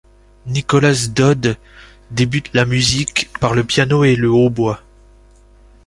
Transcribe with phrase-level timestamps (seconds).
[0.47, 1.57] Nicholas Dodd
[2.09, 4.81] débute la musique par le piano et le hautbois.